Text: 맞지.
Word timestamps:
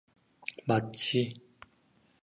맞지. 0.67 1.19